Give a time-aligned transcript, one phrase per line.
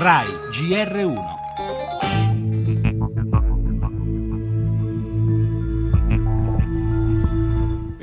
[0.00, 1.40] RAI GR1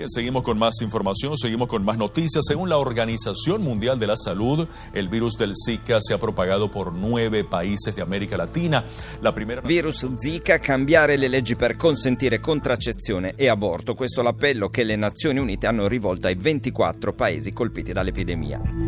[0.08, 2.46] seguimos con más información, seguimos con más noticias.
[2.48, 6.94] Según la Organización Mundial de la Salud, el virus del Zika se ha propagato por
[6.94, 8.84] nuove paesi di America Latina.
[9.22, 9.62] La primera...
[9.62, 13.96] Virus Zika, cambiare le leggi per consentire contraccezione e aborto.
[13.96, 18.87] Questo è l'appello che le Nazioni Unite hanno rivolto ai 24 paesi colpiti dall'epidemia.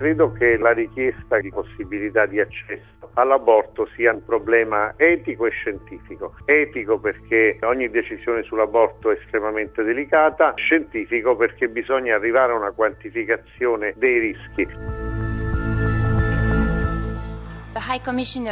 [0.00, 6.36] Credo che la richiesta di possibilità di accesso all'aborto sia un problema etico e scientifico.
[6.46, 13.92] Etico perché ogni decisione sull'aborto è estremamente delicata, scientifico perché bisogna arrivare a una quantificazione
[13.98, 14.99] dei rischi.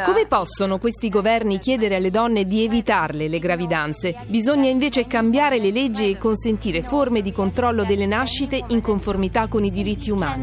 [0.04, 4.14] Come possono questi governi chiedere alle donne di evitarle le gravidanze?
[4.26, 9.64] Bisogna invece cambiare le leggi e consentire forme di controllo delle nascite in conformità con
[9.64, 10.42] i diritti umani.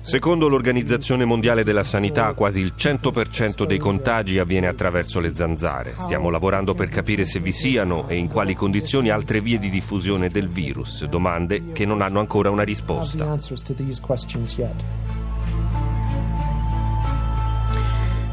[0.00, 5.94] Secondo l'Organizzazione Mondiale della Sanità, quasi il 100% dei contagi avviene attraverso le zanzare.
[5.96, 10.28] Stiamo lavorando per capire se vi siano e in quali condizioni altre vie di diffusione
[10.28, 13.24] del virus, domande che non hanno ancora una risposta.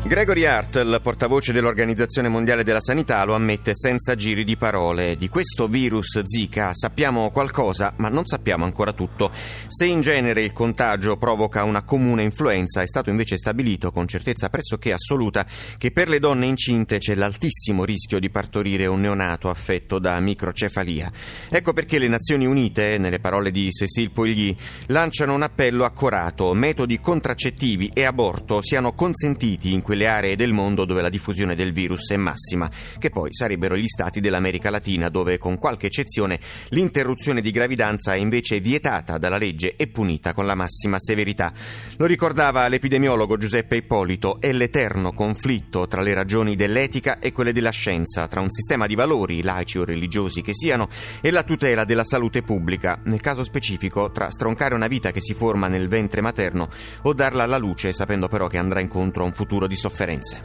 [0.03, 5.17] Gregory Hart, il portavoce dell'Organizzazione Mondiale della Sanità, lo ammette senza giri di parole.
[5.17, 9.31] Di questo virus Zika sappiamo qualcosa, ma non sappiamo ancora tutto.
[9.67, 14.47] Se in genere il contagio provoca una comune influenza, è stato invece stabilito con certezza
[14.47, 15.45] pressoché assoluta
[15.77, 21.11] che per le donne incinte c'è l'altissimo rischio di partorire un neonato affetto da microcefalia.
[21.49, 27.01] Ecco perché le Nazioni Unite, nelle parole di Cécile Poilly, lanciano un appello accorato: metodi
[27.01, 31.73] contraccettivi e aborto siano consentiti in quelle quelle aree del mondo dove la diffusione del
[31.73, 37.41] virus è massima, che poi sarebbero gli stati dell'America Latina, dove con qualche eccezione l'interruzione
[37.41, 41.51] di gravidanza è invece vietata dalla legge e punita con la massima severità.
[41.97, 47.71] Lo ricordava l'epidemiologo Giuseppe Ippolito, è l'eterno conflitto tra le ragioni dell'etica e quelle della
[47.71, 50.89] scienza, tra un sistema di valori, laici o religiosi che siano,
[51.21, 55.33] e la tutela della salute pubblica, nel caso specifico tra stroncare una vita che si
[55.33, 56.69] forma nel ventre materno
[57.01, 60.37] o darla alla luce sapendo però che andrà incontro a un futuro di sofferenze.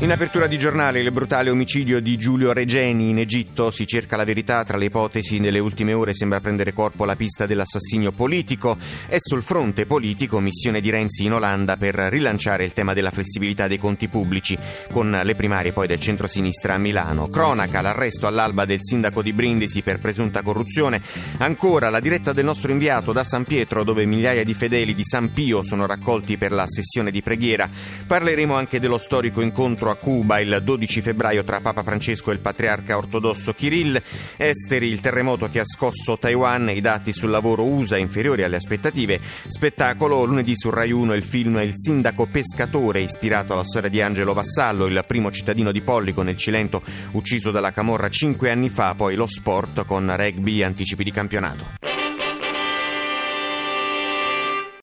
[0.00, 4.22] In apertura di giornale il brutale omicidio di Giulio Regeni in Egitto si cerca la
[4.22, 8.78] verità tra le ipotesi nelle ultime ore sembra prendere corpo la pista dell'assassinio politico
[9.08, 13.66] e sul fronte politico missione di Renzi in Olanda per rilanciare il tema della flessibilità
[13.66, 14.56] dei conti pubblici
[14.92, 17.28] con le primarie poi del centro-sinistra a Milano.
[17.28, 21.02] Cronaca l'arresto all'alba del sindaco di Brindisi per presunta corruzione.
[21.38, 25.32] Ancora la diretta del nostro inviato da San Pietro dove migliaia di fedeli di San
[25.32, 27.68] Pio sono raccolti per la sessione di preghiera.
[28.06, 32.40] Parleremo anche dello storico incontro a Cuba il 12 febbraio tra Papa Francesco e il
[32.40, 34.00] patriarca ortodosso Kirill.
[34.36, 39.20] Esteri, il terremoto che ha scosso Taiwan, i dati sul lavoro USA inferiori alle aspettative.
[39.46, 44.32] Spettacolo, lunedì su Rai 1 il film Il sindaco pescatore, ispirato alla storia di Angelo
[44.32, 46.82] Vassallo, il primo cittadino di Pollico nel Cilento,
[47.12, 48.94] ucciso dalla Camorra cinque anni fa.
[48.94, 51.87] Poi lo sport con rugby e anticipi di campionato.